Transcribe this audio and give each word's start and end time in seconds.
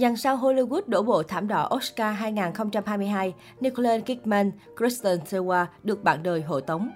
Dàn 0.00 0.16
sao 0.16 0.36
Hollywood 0.36 0.80
đổ 0.86 1.02
bộ 1.02 1.22
thảm 1.22 1.48
đỏ 1.48 1.70
Oscar 1.76 2.16
2022, 2.16 3.34
Nicole 3.60 4.00
Kidman, 4.00 4.50
Kristen 4.76 5.18
Stewart 5.18 5.66
được 5.82 6.04
bạn 6.04 6.22
đời 6.22 6.42
hộ 6.42 6.60
tống. 6.60 6.90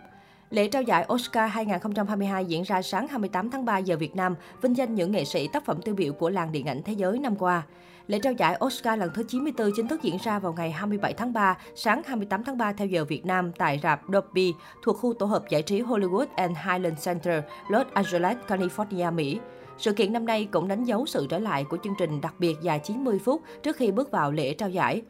Lễ 0.50 0.69
trao 0.69 0.83
giải 0.83 1.07
Oscar 1.13 1.50
2022 1.52 2.44
diễn 2.44 2.63
ra 2.63 2.83
sáng 2.83 3.08
28 3.08 3.50
tháng 3.50 3.65
3 3.65 3.78
giờ 3.78 3.97
Việt 3.97 4.17
Nam, 4.17 4.34
vinh 4.63 4.76
danh 4.76 4.94
những 4.94 5.13
nghệ 5.13 5.25
sĩ 5.25 5.49
tác 5.49 5.65
phẩm 5.65 5.83
tiêu 5.83 5.94
biểu 5.94 6.13
của 6.13 6.31
làng 6.31 6.52
điện 6.52 6.67
ảnh 6.67 6.83
thế 6.83 6.92
giới 6.92 7.18
năm 7.18 7.36
qua. 7.36 7.63
Lễ 8.07 8.18
trao 8.23 8.32
giải 8.32 8.59
Oscar 8.64 8.99
lần 8.99 9.11
thứ 9.14 9.23
94 9.29 9.71
chính 9.77 9.89
thức 9.89 10.03
diễn 10.03 10.17
ra 10.25 10.39
vào 10.39 10.53
ngày 10.53 10.71
27 10.71 11.14
tháng 11.14 11.32
3, 11.32 11.59
sáng 11.75 12.03
28 12.07 12.45
tháng 12.45 12.59
3 12.59 12.73
theo 12.73 12.87
giờ 12.87 13.05
Việt 13.05 13.27
Nam 13.27 13.53
tại 13.53 13.80
rạp 13.82 14.01
Dolby 14.12 14.55
thuộc 14.82 14.96
khu 14.96 15.14
tổ 15.14 15.27
hợp 15.27 15.45
giải 15.48 15.62
trí 15.62 15.82
Hollywood 15.82 16.27
and 16.37 16.57
Highland 16.57 17.07
Center, 17.07 17.45
Los 17.69 17.87
Angeles, 17.93 18.37
California, 18.48 19.14
Mỹ. 19.14 19.41
Sự 19.81 19.93
kiện 19.93 20.12
năm 20.12 20.27
nay 20.27 20.49
cũng 20.51 20.69
đánh 20.69 20.85
dấu 20.85 21.07
sự 21.07 21.27
trở 21.31 21.39
lại 21.39 21.65
của 21.65 21.79
chương 21.85 21.95
trình 21.99 22.21
đặc 22.21 22.35
biệt 22.39 22.57
dài 22.63 22.79
90 22.79 23.19
phút 23.25 23.43
trước 23.63 23.77
khi 23.77 23.91
bước 23.91 24.11
vào 24.11 24.33
lễ 24.33 24.54
trao 24.54 24.71
giải. 24.71 25.03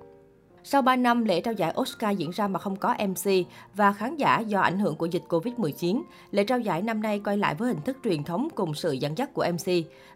Sau 0.65 0.83
3 0.83 0.97
năm, 0.97 1.25
lễ 1.25 1.41
trao 1.41 1.55
giải 1.55 1.75
Oscar 1.81 2.19
diễn 2.19 2.31
ra 2.31 2.49
mà 2.49 2.59
không 2.59 2.77
có 2.77 2.95
MC 3.09 3.31
và 3.75 3.93
khán 3.93 4.17
giả 4.17 4.41
do 4.41 4.61
ảnh 4.61 4.79
hưởng 4.79 4.97
của 4.97 5.07
dịch 5.07 5.23
Covid-19, 5.29 6.03
lễ 6.31 6.45
trao 6.45 6.61
giải 6.61 6.83
năm 6.83 7.03
nay 7.03 7.21
quay 7.25 7.39
lại 7.39 7.55
với 7.55 7.69
hình 7.69 7.83
thức 7.85 7.97
truyền 8.05 8.25
thống 8.25 8.49
cùng 8.55 8.75
sự 8.75 8.93
dẫn 8.93 9.19
dắt 9.19 9.35
của 9.35 9.47
MC. 9.53 9.73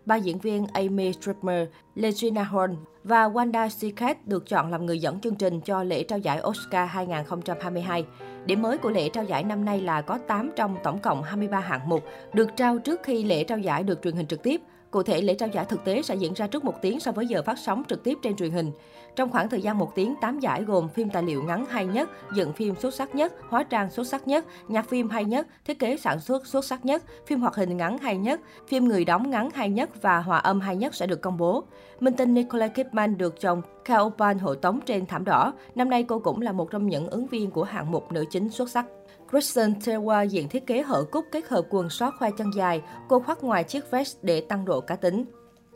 Ba 0.06 0.16
diễn 0.16 0.38
viên 0.38 0.66
Amy 0.66 1.12
Schumer, 1.12 1.68
Legina 1.94 2.42
Horn 2.42 2.76
và 3.04 3.28
Wanda 3.28 3.68
Sykes 3.68 4.16
được 4.24 4.48
chọn 4.48 4.70
làm 4.70 4.86
người 4.86 4.98
dẫn 4.98 5.20
chương 5.20 5.34
trình 5.34 5.60
cho 5.60 5.82
lễ 5.82 6.02
trao 6.02 6.18
giải 6.18 6.40
Oscar 6.42 6.88
2022. 6.90 8.04
Điểm 8.46 8.62
mới 8.62 8.78
của 8.78 8.90
lễ 8.90 9.08
trao 9.08 9.24
giải 9.24 9.44
năm 9.44 9.64
nay 9.64 9.80
là 9.80 10.02
có 10.02 10.18
8 10.26 10.50
trong 10.56 10.76
tổng 10.82 10.98
cộng 10.98 11.22
23 11.22 11.60
hạng 11.60 11.88
mục 11.88 12.04
được 12.32 12.56
trao 12.56 12.78
trước 12.78 13.00
khi 13.02 13.24
lễ 13.24 13.44
trao 13.44 13.58
giải 13.58 13.82
được 13.82 14.02
truyền 14.02 14.16
hình 14.16 14.26
trực 14.26 14.42
tiếp. 14.42 14.60
Cụ 14.94 15.02
thể, 15.02 15.22
lễ 15.22 15.34
trao 15.34 15.48
giải 15.48 15.64
thực 15.64 15.84
tế 15.84 16.02
sẽ 16.02 16.14
diễn 16.14 16.32
ra 16.32 16.46
trước 16.46 16.64
một 16.64 16.82
tiếng 16.82 17.00
so 17.00 17.12
với 17.12 17.26
giờ 17.26 17.42
phát 17.42 17.58
sóng 17.58 17.82
trực 17.88 18.04
tiếp 18.04 18.18
trên 18.22 18.36
truyền 18.36 18.50
hình. 18.50 18.72
Trong 19.16 19.30
khoảng 19.30 19.48
thời 19.48 19.62
gian 19.62 19.78
một 19.78 19.94
tiếng, 19.94 20.14
8 20.20 20.40
giải 20.40 20.62
gồm 20.62 20.88
phim 20.88 21.10
tài 21.10 21.22
liệu 21.22 21.42
ngắn 21.42 21.66
hay 21.66 21.86
nhất, 21.86 22.10
dựng 22.34 22.52
phim 22.52 22.74
xuất 22.74 22.94
sắc 22.94 23.14
nhất, 23.14 23.32
hóa 23.48 23.62
trang 23.62 23.90
xuất 23.90 24.06
sắc 24.06 24.28
nhất, 24.28 24.44
nhạc 24.68 24.88
phim 24.88 25.08
hay 25.08 25.24
nhất, 25.24 25.46
thiết 25.64 25.78
kế 25.78 25.96
sản 25.96 26.20
xuất 26.20 26.46
xuất 26.46 26.64
sắc 26.64 26.84
nhất, 26.84 27.02
phim 27.26 27.40
hoạt 27.40 27.54
hình 27.54 27.76
ngắn 27.76 27.98
hay 27.98 28.16
nhất, 28.16 28.40
phim 28.68 28.84
người 28.84 29.04
đóng 29.04 29.30
ngắn 29.30 29.50
hay 29.54 29.70
nhất 29.70 30.02
và 30.02 30.18
hòa 30.18 30.38
âm 30.38 30.60
hay 30.60 30.76
nhất 30.76 30.94
sẽ 30.94 31.06
được 31.06 31.20
công 31.20 31.36
bố. 31.36 31.64
Minh 32.00 32.14
tinh 32.14 32.34
Nicole 32.34 32.68
Kidman 32.68 33.18
được 33.18 33.40
chồng 33.40 33.62
Kaopan 33.84 34.38
hộ 34.38 34.54
tống 34.54 34.80
trên 34.80 35.06
thảm 35.06 35.24
đỏ. 35.24 35.52
Năm 35.74 35.90
nay 35.90 36.02
cô 36.02 36.18
cũng 36.18 36.40
là 36.40 36.52
một 36.52 36.70
trong 36.70 36.88
những 36.88 37.06
ứng 37.06 37.26
viên 37.26 37.50
của 37.50 37.64
hạng 37.64 37.90
mục 37.90 38.12
nữ 38.12 38.24
chính 38.30 38.48
xuất 38.48 38.70
sắc. 38.70 38.86
Kristen 39.30 39.72
Stewart 39.72 40.24
diện 40.24 40.48
thiết 40.48 40.66
kế 40.66 40.82
hở 40.82 41.04
cúc 41.12 41.24
kết 41.32 41.48
hợp 41.48 41.66
quần 41.70 41.90
sót 41.90 42.14
khoai 42.18 42.32
chân 42.38 42.50
dài, 42.54 42.82
cô 43.08 43.20
khoác 43.20 43.44
ngoài 43.44 43.64
chiếc 43.64 43.90
vest 43.90 44.16
để 44.22 44.40
tăng 44.40 44.64
độ 44.64 44.80
cá 44.80 44.96
tính. 44.96 45.24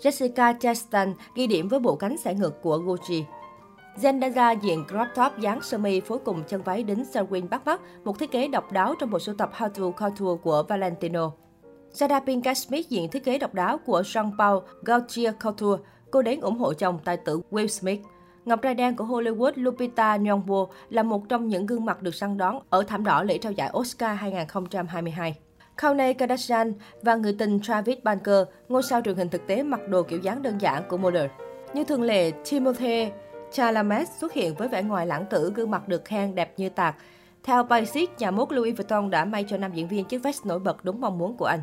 Jessica 0.03 0.55
Chastain 0.61 1.15
ghi 1.35 1.47
điểm 1.47 1.69
với 1.69 1.81
bộ 1.81 1.97
cánh 1.97 2.17
xẻ 2.17 2.35
ngực 2.35 2.63
của 2.63 2.79
Gucci. 2.79 3.25
Zendaya 4.03 4.59
diện 4.61 4.85
crop 4.89 5.07
top 5.15 5.39
dáng 5.41 5.63
sơ 5.63 5.79
mi 5.79 6.01
phối 6.01 6.19
cùng 6.19 6.43
chân 6.49 6.63
váy 6.63 6.83
đính 6.83 7.05
sequin 7.05 7.49
bắt 7.49 7.67
mắt, 7.67 7.81
một 8.05 8.19
thiết 8.19 8.31
kế 8.31 8.49
độc 8.49 8.73
đáo 8.73 8.95
trong 9.01 9.11
bộ 9.11 9.19
sưu 9.19 9.35
tập 9.35 9.51
How 9.57 9.69
to 9.69 9.91
Couture 9.91 10.43
của 10.43 10.63
Valentino. 10.69 11.33
Jada 11.93 12.21
Pinkett 12.27 12.59
Smith 12.59 12.89
diện 12.89 13.11
thiết 13.11 13.25
kế 13.25 13.39
độc 13.39 13.55
đáo 13.55 13.79
của 13.87 14.01
Jean-Paul 14.01 14.61
Gaultier 14.83 15.35
Couture. 15.45 15.83
Cô 16.11 16.23
đến 16.23 16.41
ủng 16.41 16.59
hộ 16.59 16.75
chồng 16.75 16.99
tài 17.05 17.17
tử 17.17 17.41
Will 17.51 17.67
Smith. 17.67 18.01
Ngọc 18.45 18.63
trai 18.63 18.75
đen 18.75 18.97
của 18.97 19.05
Hollywood 19.05 19.53
Lupita 19.57 20.17
Nyong'o 20.17 20.67
là 20.91 21.03
một 21.03 21.29
trong 21.29 21.49
những 21.49 21.67
gương 21.67 21.85
mặt 21.85 22.03
được 22.03 22.15
săn 22.15 22.39
đón 22.39 22.63
ở 22.71 22.83
thảm 22.83 23.05
đỏ 23.05 23.23
lễ 23.23 23.39
trao 23.39 23.53
giải 23.53 23.71
Oscar 23.79 24.19
2022. 24.19 25.39
Kourtney 25.83 26.15
Kardashian 26.15 26.73
và 27.03 27.15
người 27.15 27.37
tình 27.39 27.61
Travis 27.61 27.99
Barker, 28.03 28.47
ngôi 28.69 28.83
sao 28.83 29.01
truyền 29.05 29.17
hình 29.17 29.29
thực 29.29 29.47
tế 29.47 29.63
mặc 29.63 29.81
đồ 29.89 30.03
kiểu 30.03 30.19
dáng 30.19 30.43
đơn 30.43 30.61
giản 30.61 30.83
của 30.89 30.97
model. 30.97 31.27
Như 31.75 31.85
thường 31.85 32.03
lệ, 32.03 32.33
Timothée 32.51 33.11
Chalamet 33.53 34.09
xuất 34.09 34.33
hiện 34.33 34.55
với 34.55 34.69
vẻ 34.69 34.83
ngoài 34.83 35.07
lãng 35.07 35.27
tử, 35.31 35.53
gương 35.55 35.71
mặt 35.71 35.89
được 35.89 36.05
khen 36.05 36.35
đẹp 36.35 36.55
như 36.57 36.69
tạc. 36.69 36.97
Theo 37.45 37.63
Basic, 37.63 38.11
nhà 38.19 38.31
mốt 38.31 38.53
Louis 38.53 38.77
Vuitton 38.77 39.11
đã 39.11 39.25
may 39.25 39.45
cho 39.49 39.57
nam 39.57 39.73
diễn 39.73 39.89
viên 39.89 40.05
chiếc 40.05 40.19
vest 40.19 40.47
nổi 40.47 40.59
bật 40.59 40.85
đúng 40.85 41.01
mong 41.01 41.19
muốn 41.19 41.37
của 41.37 41.45
anh. 41.45 41.61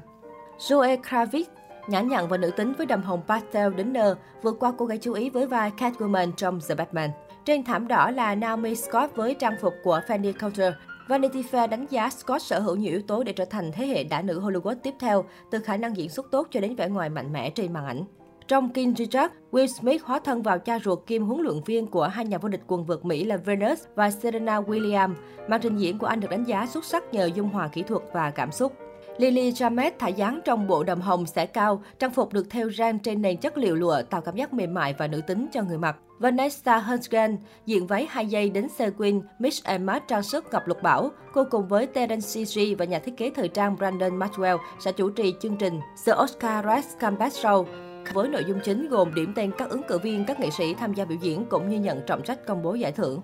Zoe 0.58 1.02
Kravitz 1.02 1.46
nhã 1.88 2.02
nhặn 2.02 2.28
và 2.28 2.38
nữ 2.38 2.52
tính 2.52 2.74
với 2.78 2.86
đầm 2.86 3.02
hồng 3.02 3.22
pastel 3.28 3.74
đến 3.74 3.94
nơ, 3.94 4.16
vượt 4.42 4.56
qua 4.60 4.74
cô 4.78 4.86
gái 4.86 4.98
chú 4.98 5.14
ý 5.14 5.30
với 5.30 5.48
vai 5.48 5.72
Catwoman 5.78 6.32
trong 6.32 6.60
The 6.70 6.76
Batman. 6.76 7.10
Trên 7.46 7.64
thảm 7.64 7.88
đỏ 7.88 8.12
là 8.12 8.36
Naomi 8.36 8.76
Scott 8.76 9.16
với 9.16 9.34
trang 9.34 9.56
phục 9.62 9.74
của 9.84 10.02
Fendi 10.08 10.34
Coulter. 10.42 10.74
Vanity 11.08 11.44
Fair 11.52 11.70
đánh 11.70 11.86
giá 11.90 12.10
Scott 12.10 12.42
sở 12.42 12.60
hữu 12.60 12.76
nhiều 12.76 12.92
yếu 12.92 13.02
tố 13.02 13.24
để 13.24 13.34
trở 13.34 13.46
thành 13.46 13.72
thế 13.74 13.88
hệ 13.88 14.04
đã 14.04 14.22
nữ 14.22 14.40
Hollywood 14.40 14.76
tiếp 14.84 14.94
theo, 15.00 15.26
từ 15.52 15.60
khả 15.60 15.78
năng 15.78 15.98
diễn 15.98 16.10
xuất 16.10 16.32
tốt 16.32 16.48
cho 16.52 16.60
đến 16.60 16.76
vẻ 16.76 16.90
ngoài 16.90 17.10
mạnh 17.10 17.34
mẽ 17.34 17.50
trên 17.50 17.74
màn 17.74 17.86
ảnh. 17.86 18.04
Trong 18.48 18.70
King 18.70 18.96
Richard, 18.96 19.34
Will 19.52 19.68
Smith 19.68 20.04
hóa 20.04 20.20
thân 20.20 20.42
vào 20.42 20.60
cha 20.60 20.80
ruột 20.80 21.00
kim 21.08 21.26
huấn 21.26 21.42
luyện 21.42 21.64
viên 21.66 21.88
của 21.88 22.08
hai 22.08 22.26
nhà 22.26 22.38
vô 22.38 22.50
địch 22.50 22.62
quần 22.68 22.86
vợt 22.86 23.06
Mỹ 23.06 23.24
là 23.24 23.38
Venus 23.38 23.84
và 23.96 24.12
Serena 24.12 24.60
Williams. 24.60 25.14
Màn 25.48 25.62
trình 25.62 25.78
diễn 25.78 25.98
của 25.98 26.08
anh 26.08 26.20
được 26.20 26.32
đánh 26.32 26.44
giá 26.44 26.66
xuất 26.66 26.86
sắc 26.86 27.14
nhờ 27.14 27.26
dung 27.26 27.50
hòa 27.50 27.68
kỹ 27.68 27.84
thuật 27.84 28.02
và 28.14 28.32
cảm 28.32 28.52
xúc. 28.52 28.74
Lily 29.18 29.52
James 29.52 29.92
thả 30.00 30.08
dáng 30.08 30.40
trong 30.46 30.68
bộ 30.68 30.84
đầm 30.84 31.02
hồng 31.02 31.26
sẽ 31.26 31.46
cao, 31.46 31.82
trang 32.00 32.12
phục 32.12 32.34
được 32.34 32.50
theo 32.50 32.70
ren 32.70 33.00
trên 33.00 33.22
nền 33.22 33.38
chất 33.38 33.58
liệu 33.58 33.76
lụa 33.76 34.02
tạo 34.10 34.22
cảm 34.22 34.36
giác 34.36 34.54
mềm 34.54 34.74
mại 34.74 34.94
và 34.94 35.08
nữ 35.08 35.22
tính 35.28 35.48
cho 35.54 35.64
người 35.64 35.78
mặc. 35.78 35.98
Vanessa 36.20 36.78
Hudgens 36.78 37.38
diện 37.66 37.88
váy 37.88 38.08
hai 38.10 38.26
dây 38.26 38.50
đến 38.50 38.68
sequin, 38.70 39.22
Miss 39.40 39.64
Emma 39.64 40.00
trang 40.00 40.24
sức 40.24 40.46
ngọc 40.52 40.68
lục 40.68 40.84
bảo. 40.84 41.10
Cô 41.34 41.44
cùng 41.52 41.68
với 41.68 41.88
Terence 41.88 42.44
G 42.56 42.60
và 42.78 42.86
nhà 42.86 43.00
thiết 43.00 43.18
kế 43.18 43.30
thời 43.36 43.48
trang 43.48 43.76
Brandon 43.76 44.20
Maxwell 44.20 44.58
sẽ 44.80 44.92
chủ 44.92 45.10
trì 45.10 45.34
chương 45.42 45.58
trình 45.58 45.80
The 46.06 46.14
Oscar 46.24 46.66
Race 46.66 46.90
Comeback 47.02 47.36
Show 47.36 47.66
với 48.14 48.30
nội 48.30 48.44
dung 48.48 48.60
chính 48.64 48.90
gồm 48.90 49.14
điểm 49.14 49.34
tên 49.36 49.52
các 49.58 49.70
ứng 49.70 49.82
cử 49.88 50.00
viên, 50.00 50.26
các 50.26 50.40
nghệ 50.40 50.50
sĩ 50.50 50.74
tham 50.74 50.94
gia 50.94 51.06
biểu 51.06 51.18
diễn 51.22 51.46
cũng 51.50 51.70
như 51.70 51.80
nhận 51.80 52.02
trọng 52.08 52.22
trách 52.22 52.46
công 52.46 52.62
bố 52.64 52.74
giải 52.74 52.92
thưởng. 52.92 53.22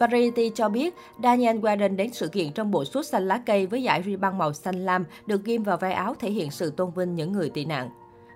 Variety 0.00 0.50
cho 0.54 0.68
biết, 0.68 0.94
Daniel 1.22 1.58
Warren 1.58 1.96
đến 1.96 2.12
sự 2.12 2.28
kiện 2.28 2.52
trong 2.52 2.70
bộ 2.70 2.84
suit 2.84 3.06
xanh 3.06 3.28
lá 3.28 3.42
cây 3.46 3.66
với 3.66 3.84
dải 3.84 4.02
ribbon 4.02 4.38
màu 4.38 4.52
xanh 4.52 4.84
lam 4.84 5.04
được 5.26 5.44
ghim 5.44 5.62
vào 5.62 5.76
vai 5.76 5.92
áo 5.92 6.14
thể 6.18 6.30
hiện 6.30 6.50
sự 6.50 6.70
tôn 6.70 6.90
vinh 6.96 7.14
những 7.14 7.32
người 7.32 7.50
tị 7.50 7.64
nạn. 7.64 7.90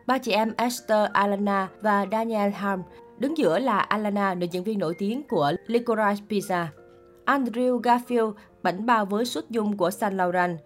Ba 0.06 0.18
chị 0.18 0.32
em 0.32 0.52
Esther 0.56 1.08
Alana 1.12 1.68
và 1.80 2.06
Daniel 2.12 2.50
Harm 2.50 2.82
đứng 3.18 3.38
giữa 3.38 3.58
là 3.58 3.78
Alana, 3.78 4.34
nữ 4.34 4.46
diễn 4.50 4.64
viên 4.64 4.78
nổi 4.78 4.94
tiếng 4.98 5.22
của 5.28 5.52
Licorice 5.66 6.24
Pizza. 6.28 6.66
Andrew 7.26 7.80
Garfield 7.80 8.32
bảnh 8.62 8.86
bao 8.86 9.06
với 9.06 9.24
suit 9.24 9.50
dung 9.50 9.76
của 9.76 9.90
Saint 9.90 10.14
Laurent. 10.14 10.58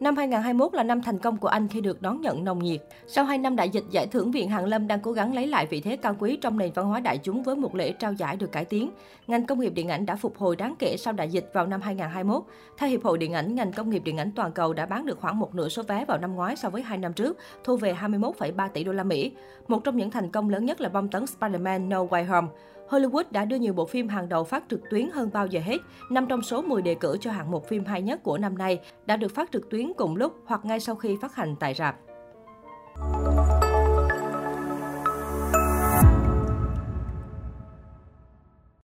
Năm 0.00 0.16
2021 0.16 0.74
là 0.74 0.82
năm 0.82 1.02
thành 1.02 1.18
công 1.18 1.36
của 1.36 1.48
anh 1.48 1.68
khi 1.68 1.80
được 1.80 2.02
đón 2.02 2.20
nhận 2.20 2.44
nồng 2.44 2.58
nhiệt. 2.58 2.80
Sau 3.06 3.24
2 3.24 3.38
năm 3.38 3.56
đại 3.56 3.68
dịch, 3.68 3.84
giải 3.90 4.06
thưởng 4.06 4.30
Viện 4.30 4.48
Hàn 4.48 4.64
Lâm 4.64 4.86
đang 4.86 5.00
cố 5.00 5.12
gắng 5.12 5.34
lấy 5.34 5.46
lại 5.46 5.66
vị 5.66 5.80
thế 5.80 5.96
cao 5.96 6.16
quý 6.18 6.36
trong 6.36 6.58
nền 6.58 6.72
văn 6.74 6.86
hóa 6.86 7.00
đại 7.00 7.18
chúng 7.18 7.42
với 7.42 7.56
một 7.56 7.74
lễ 7.74 7.92
trao 7.92 8.12
giải 8.12 8.36
được 8.36 8.52
cải 8.52 8.64
tiến. 8.64 8.90
Ngành 9.26 9.46
công 9.46 9.60
nghiệp 9.60 9.70
điện 9.74 9.88
ảnh 9.88 10.06
đã 10.06 10.16
phục 10.16 10.38
hồi 10.38 10.56
đáng 10.56 10.74
kể 10.78 10.96
sau 10.98 11.12
đại 11.12 11.28
dịch 11.28 11.50
vào 11.52 11.66
năm 11.66 11.80
2021. 11.80 12.42
Theo 12.78 12.88
Hiệp 12.88 13.04
hội 13.04 13.18
Điện 13.18 13.32
ảnh, 13.32 13.54
ngành 13.54 13.72
công 13.72 13.90
nghiệp 13.90 14.02
điện 14.04 14.18
ảnh 14.18 14.30
toàn 14.36 14.52
cầu 14.52 14.72
đã 14.72 14.86
bán 14.86 15.06
được 15.06 15.20
khoảng 15.20 15.38
một 15.38 15.54
nửa 15.54 15.68
số 15.68 15.82
vé 15.82 16.04
vào 16.04 16.18
năm 16.18 16.34
ngoái 16.34 16.56
so 16.56 16.70
với 16.70 16.82
2 16.82 16.98
năm 16.98 17.12
trước, 17.12 17.38
thu 17.64 17.76
về 17.76 17.94
21,3 18.00 18.68
tỷ 18.68 18.84
đô 18.84 18.92
la 18.92 19.04
Mỹ. 19.04 19.32
Một 19.68 19.84
trong 19.84 19.96
những 19.96 20.10
thành 20.10 20.30
công 20.30 20.50
lớn 20.50 20.64
nhất 20.64 20.80
là 20.80 20.88
bom 20.88 21.08
tấn 21.08 21.24
Spider-Man 21.24 21.88
No 21.88 22.04
Way 22.04 22.26
Home. 22.26 22.48
Hollywood 22.90 23.24
đã 23.30 23.44
đưa 23.44 23.56
nhiều 23.56 23.72
bộ 23.72 23.86
phim 23.86 24.08
hàng 24.08 24.28
đầu 24.28 24.44
phát 24.44 24.64
trực 24.70 24.80
tuyến 24.90 25.10
hơn 25.12 25.30
bao 25.32 25.46
giờ 25.46 25.60
hết. 25.64 25.78
Năm 26.10 26.26
trong 26.28 26.42
số 26.42 26.62
10 26.62 26.82
đề 26.82 26.94
cử 26.94 27.16
cho 27.20 27.30
hạng 27.30 27.50
mục 27.50 27.68
phim 27.68 27.84
hay 27.84 28.02
nhất 28.02 28.22
của 28.22 28.38
năm 28.38 28.58
nay 28.58 28.80
đã 29.06 29.16
được 29.16 29.34
phát 29.34 29.52
trực 29.52 29.70
tuyến 29.70 29.92
cùng 29.96 30.16
lúc 30.16 30.32
hoặc 30.46 30.64
ngay 30.64 30.80
sau 30.80 30.94
khi 30.94 31.16
phát 31.22 31.34
hành 31.34 31.56
tại 31.60 31.74
rạp. 31.74 31.96